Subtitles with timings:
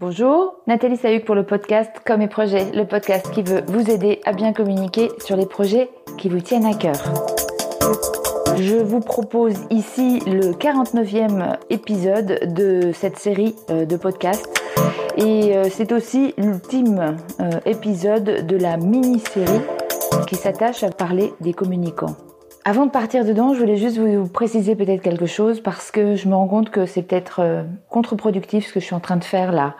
[0.00, 4.22] Bonjour, Nathalie Sahuc pour le podcast Comme et Projets, le podcast qui veut vous aider
[4.24, 6.96] à bien communiquer sur les projets qui vous tiennent à cœur.
[8.56, 14.48] Je vous propose ici le 49e épisode de cette série euh, de podcasts
[15.18, 19.60] et euh, c'est aussi l'ultime euh, épisode de la mini-série
[20.26, 22.16] qui s'attache à parler des communicants.
[22.70, 26.28] Avant de partir dedans, je voulais juste vous préciser peut-être quelque chose parce que je
[26.28, 29.24] me rends compte que c'est peut-être euh, contre-productif ce que je suis en train de
[29.24, 29.74] faire là.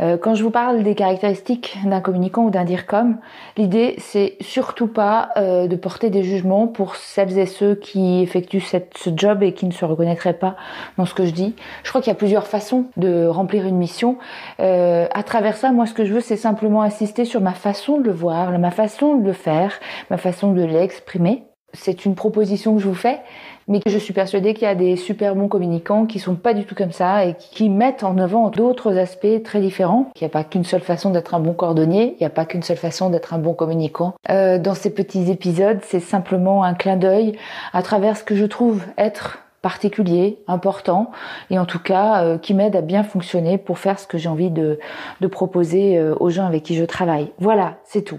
[0.00, 3.18] Euh, quand je vous parle des caractéristiques d'un communicant ou d'un DIRCOM,
[3.56, 8.60] l'idée c'est surtout pas euh, de porter des jugements pour celles et ceux qui effectuent
[8.60, 10.56] ce job et qui ne se reconnaîtraient pas
[10.98, 11.54] dans ce que je dis.
[11.84, 14.18] Je crois qu'il y a plusieurs façons de remplir une mission.
[14.58, 18.02] à travers ça, moi ce que je veux c'est simplement insister sur ma façon de
[18.02, 19.78] le voir, ma façon de le faire,
[20.10, 23.20] ma façon de l'exprimer c'est une proposition que je vous fais,
[23.68, 26.64] mais je suis persuadée qu'il y a des super bons communicants qui sont pas du
[26.64, 30.10] tout comme ça et qui mettent en avant d'autres aspects très différents.
[30.16, 32.44] Il n'y a pas qu'une seule façon d'être un bon cordonnier, il n'y a pas
[32.44, 34.14] qu'une seule façon d'être un bon communicant.
[34.30, 37.38] Euh, dans ces petits épisodes, c'est simplement un clin d'œil
[37.72, 41.12] à travers ce que je trouve être particulier, important,
[41.48, 44.28] et en tout cas euh, qui m'aide à bien fonctionner pour faire ce que j'ai
[44.28, 44.80] envie de,
[45.20, 47.30] de proposer euh, aux gens avec qui je travaille.
[47.38, 48.18] Voilà, c'est tout.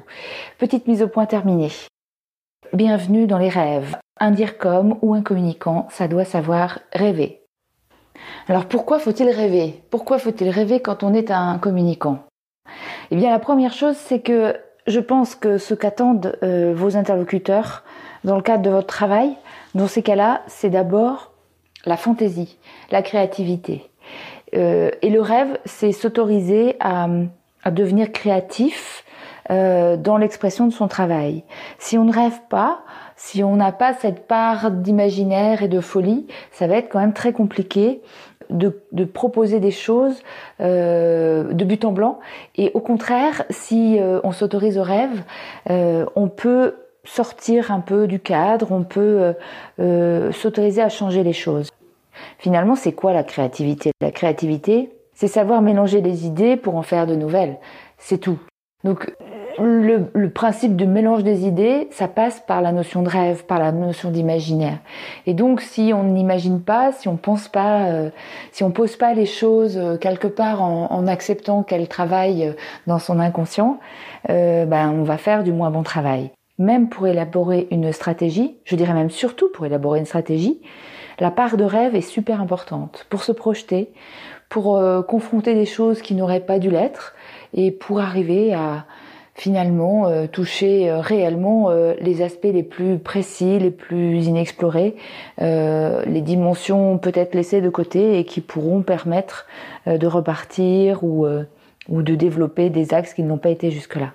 [0.58, 1.70] Petite mise au point terminée.
[2.74, 3.98] Bienvenue dans les rêves.
[4.20, 7.44] Un dire comme ou un communicant, ça doit savoir rêver.
[8.48, 9.84] Alors pourquoi faut-il rêver?
[9.92, 12.24] Pourquoi faut-il rêver quand on est un communicant?
[13.12, 14.56] Eh bien la première chose, c'est que
[14.88, 17.84] je pense que ce qu'attendent euh, vos interlocuteurs
[18.24, 19.38] dans le cadre de votre travail,
[19.76, 21.32] dans ces cas-là, c'est d'abord
[21.86, 22.58] la fantaisie,
[22.90, 23.88] la créativité.
[24.56, 27.08] Euh, et le rêve, c'est s'autoriser à
[27.70, 29.03] devenir créatif,
[29.52, 31.44] euh, dans l'expression de son travail.
[31.78, 32.80] Si on ne rêve pas,
[33.16, 37.14] si on n'a pas cette part d'imaginaire et de folie, ça va être quand même
[37.14, 38.02] très compliqué
[38.50, 38.70] de,
[39.06, 40.22] proposer des choses
[40.62, 42.20] euh, de but en blanc.
[42.56, 45.24] Et au contraire, si euh, on s'autorise au rêve,
[45.70, 49.34] on peut sortir un peu du cadre, on peut
[50.32, 51.70] s'autoriser à changer les choses.
[52.38, 53.92] Finalement, c'est quoi la créativité?
[54.02, 57.58] La créativité, c'est savoir mélanger des idées pour en faire de nouvelles.
[57.98, 58.40] C'est tout.
[58.84, 59.14] Donc
[59.60, 63.60] le, le, principe du mélange des idées, ça passe par la notion de rêve, par
[63.60, 64.80] la notion d'imaginaire.
[65.26, 68.10] Et donc, si on n'imagine pas, si on pense pas, euh,
[68.52, 72.54] si on pose pas les choses euh, quelque part en, en acceptant qu'elles travaillent euh,
[72.88, 73.80] dans son inconscient,
[74.28, 76.32] ben on va faire du moins bon travail.
[76.58, 80.62] Même pour élaborer une stratégie, je dirais même surtout pour élaborer une stratégie,
[81.20, 83.92] la part de rêve est super importante pour se projeter,
[84.48, 87.16] pour confronter des choses qui n'auraient pas dû l'être
[87.54, 88.86] et pour arriver à
[89.36, 94.96] finalement euh, toucher euh, réellement euh, les aspects les plus précis, les plus inexplorés,
[95.40, 99.46] les dimensions peut-être laissées de côté et qui pourront permettre
[99.88, 101.26] de repartir ou,
[101.90, 104.14] ou de développer des axes qui n'ont pas été jusque-là.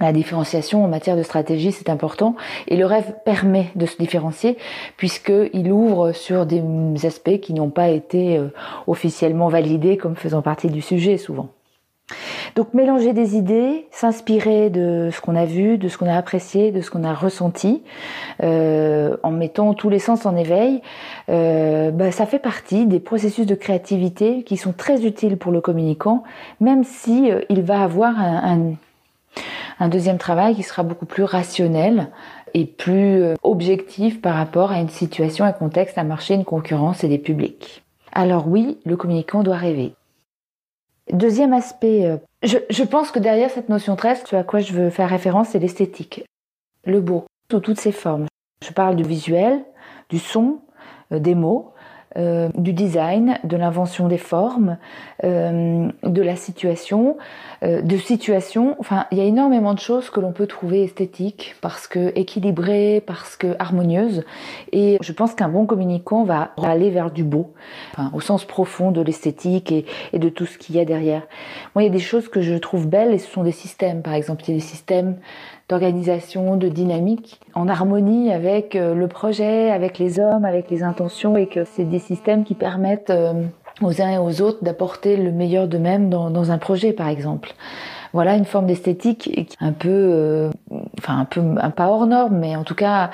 [0.00, 2.36] La différenciation en matière de stratégie, c'est important
[2.68, 4.56] et le rêve permet de se différencier
[4.96, 6.62] puisqu'il ouvre sur des
[7.04, 8.40] aspects qui n'ont pas été
[8.86, 11.48] officiellement validés comme faisant partie du sujet souvent.
[12.54, 16.70] Donc mélanger des idées, s'inspirer de ce qu'on a vu, de ce qu'on a apprécié,
[16.70, 17.82] de ce qu'on a ressenti,
[18.42, 20.82] euh, en mettant tous les sens en éveil,
[21.30, 25.62] euh, bah, ça fait partie des processus de créativité qui sont très utiles pour le
[25.62, 26.24] communicant,
[26.60, 28.74] même si euh, il va avoir un,
[29.80, 32.08] un, deuxième travail qui sera beaucoup plus rationnel
[32.52, 37.08] et plus objectif par rapport à une situation, un contexte, un marché, une concurrence et
[37.08, 37.82] des publics.
[38.12, 39.94] Alors oui, le communicant doit rêver.
[41.10, 44.90] Deuxième aspect, euh, je, pense que derrière cette notion très, ce à quoi je veux
[44.90, 46.24] faire référence, c'est l'esthétique.
[46.84, 48.26] Le beau, sous toutes ses formes.
[48.64, 49.64] Je parle du visuel,
[50.08, 50.60] du son,
[51.12, 51.72] euh, des mots,
[52.16, 54.76] euh, du design, de l'invention des formes,
[55.24, 57.16] euh, de la situation,
[57.62, 58.76] euh, de situation.
[58.80, 63.02] Enfin, il y a énormément de choses que l'on peut trouver esthétiques parce que équilibrées,
[63.06, 64.24] parce que harmonieuses.
[64.72, 67.54] Et je pense qu'un bon communicant va aller vers du beau,
[68.12, 71.22] au sens profond de l'esthétique et, et, de tout ce qu'il y a derrière.
[71.74, 74.02] Moi, il y a des choses que je trouve belles et ce sont des systèmes.
[74.02, 75.16] Par exemple, il y a des systèmes
[75.72, 81.34] d'organisation, de dynamique, en harmonie avec euh, le projet, avec les hommes, avec les intentions,
[81.38, 83.32] et que c'est des systèmes qui permettent euh,
[83.80, 87.54] aux uns et aux autres d'apporter le meilleur d'eux-mêmes dans, dans, un projet, par exemple.
[88.12, 90.50] Voilà une forme d'esthétique un peu, euh,
[90.98, 93.08] enfin un peu, un pas hors norme, mais en tout cas,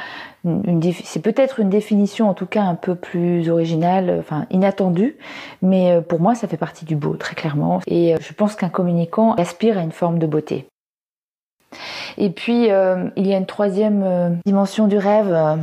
[1.05, 5.17] c'est peut-être une définition en tout cas un peu plus originale, enfin inattendue,
[5.63, 7.79] mais pour moi ça fait partie du beau très clairement.
[7.87, 10.67] Et je pense qu'un communicant aspire à une forme de beauté.
[12.21, 15.55] Et puis, euh, il y a une troisième euh, dimension du rêve euh,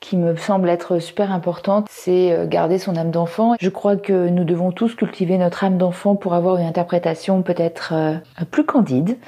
[0.00, 3.56] qui me semble être super importante, c'est garder son âme d'enfant.
[3.60, 7.92] Je crois que nous devons tous cultiver notre âme d'enfant pour avoir une interprétation peut-être
[8.52, 9.18] plus candide,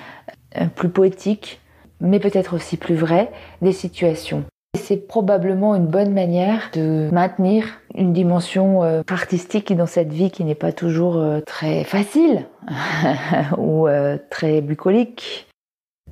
[0.77, 1.61] plus poétique,
[2.01, 3.33] mais peut-être aussi plus vraie
[3.63, 4.45] des situations.
[4.79, 7.65] C'est probablement une bonne manière de maintenir
[7.97, 12.47] une dimension artistique dans cette vie qui n'est pas toujours très facile
[13.59, 13.89] ou
[14.31, 15.50] très bucolique.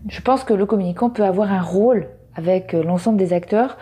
[0.06, 2.08] Je pense que le communicant peut avoir un rôle
[2.38, 3.76] avec euh, l'ensemble des acteurs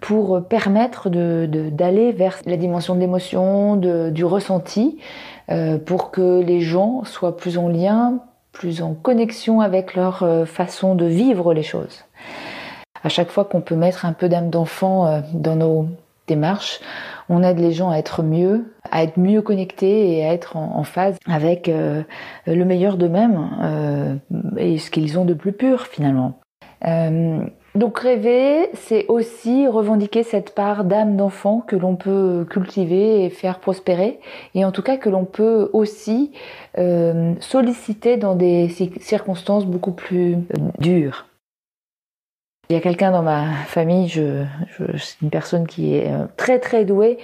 [0.00, 4.98] pour euh, permettre d'aller vers la dimension de l'émotion, du ressenti,
[5.50, 8.20] euh, pour que les gens soient plus en lien,
[8.52, 12.04] plus en connexion avec leur façon de vivre les choses.
[13.02, 15.86] À chaque fois qu'on peut mettre un peu d'âme d'enfant dans nos
[16.26, 16.80] démarches,
[17.28, 20.84] on aide les gens à être mieux, à être mieux connectés et à être en,
[20.84, 24.20] phase avec le meilleur d'eux-mêmes
[24.56, 26.40] et ce qu'ils ont de plus pur finalement.
[27.74, 33.60] Donc rêver, c'est aussi revendiquer cette part d'âme d'enfant que l'on peut cultiver et faire
[33.60, 34.20] prospérer,
[34.54, 36.32] et en tout cas que l'on peut aussi
[36.76, 38.68] euh, solliciter dans des
[39.00, 40.38] circonstances beaucoup plus euh,
[40.78, 41.26] dures.
[42.70, 46.84] Il y a quelqu'un dans ma famille, c'est une personne qui est euh, très très
[46.84, 47.18] douée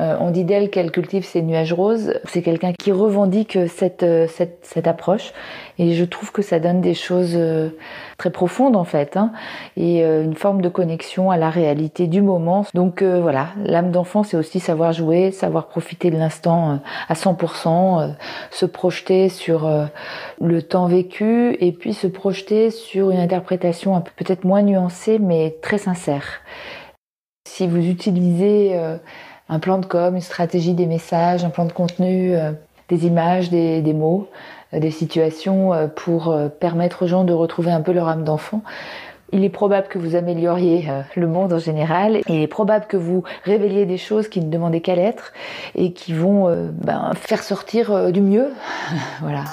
[0.00, 2.14] euh, on dit d'elle qu'elle cultive ses nuages roses.
[2.24, 5.34] C'est quelqu'un qui revendique cette, euh, cette, cette, approche
[5.78, 7.38] et je trouve que ça donne des choses
[8.16, 9.32] très profondes en fait hein,
[9.76, 12.64] et une forme de connexion à la réalité du moment.
[12.74, 18.14] Donc voilà, l'âme d'enfant c'est aussi savoir jouer, savoir profiter de l'instant à 100%,
[18.50, 19.70] se projeter sur
[20.40, 24.81] le temps vécu et puis se projeter sur une interprétation peut-être moins nuancée
[25.20, 26.40] mais très sincère.
[27.48, 28.78] Si vous utilisez
[29.52, 32.52] un plan de com, une stratégie des messages, un plan de contenu, euh,
[32.88, 34.28] des images, des, mots,
[34.72, 38.62] euh, des situations euh, pour permettre aux gens de retrouver un peu leur âme d'enfant.
[39.34, 42.20] Il est probable que vous amélioriez le monde en général.
[42.28, 45.32] Il est probable que vous révéliez des choses qui ne demandaient qu'à l'être
[45.74, 48.50] et qui vont ben, faire sortir du mieux.
[49.22, 49.44] voilà.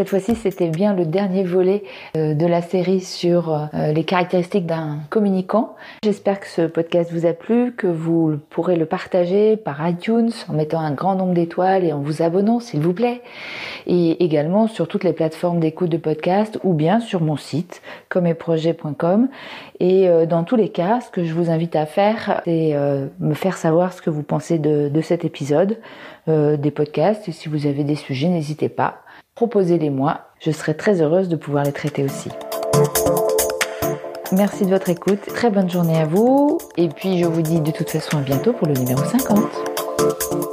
[0.00, 1.84] Cette fois-ci, c'était bien le dernier volet
[2.16, 5.76] euh, de la série sur euh, les caractéristiques d'un communicant.
[6.02, 10.54] J'espère que ce podcast vous a plu, que vous pourrez le partager par iTunes en
[10.54, 13.20] mettant un grand nombre d'étoiles et en vous abonnant, s'il vous plaît.
[13.86, 19.28] Et également sur toutes les plateformes d'écoute de podcast ou bien sur mon site comeprojets.com.
[19.80, 22.74] Et euh, dans tous les cas, ce que je vous invite à faire, c'est
[23.20, 25.76] me faire savoir ce que vous pensez de cet épisode,
[26.26, 27.28] des podcasts.
[27.28, 29.02] Et si vous avez des sujets, n'hésitez pas
[29.40, 30.20] proposez-les-moi.
[30.38, 32.28] Je serai très heureuse de pouvoir les traiter aussi.
[34.32, 35.22] Merci de votre écoute.
[35.28, 36.58] Très bonne journée à vous.
[36.76, 40.49] Et puis je vous dis de toute façon à bientôt pour le numéro 50.